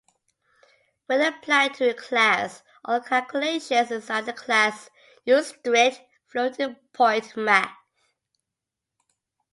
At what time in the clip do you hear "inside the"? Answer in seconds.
3.91-4.33